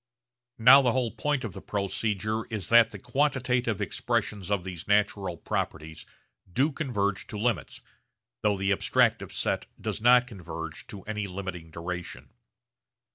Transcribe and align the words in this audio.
Now 0.57 0.81
the 0.81 0.93
whole 0.93 1.11
point 1.11 1.43
of 1.43 1.53
the 1.53 1.61
procedure 1.61 2.45
is 2.47 2.69
that 2.69 2.89
the 2.89 2.97
quantitative 2.97 3.79
expressions 3.79 4.49
of 4.49 4.63
these 4.63 4.87
natural 4.87 5.37
properties 5.37 6.07
do 6.51 6.71
converge 6.71 7.27
to 7.27 7.37
limits 7.37 7.83
though 8.41 8.57
the 8.57 8.71
abstractive 8.71 9.31
set 9.31 9.67
does 9.79 10.01
not 10.01 10.25
converge 10.25 10.87
to 10.87 11.03
any 11.03 11.27
limiting 11.27 11.69
duration. 11.69 12.31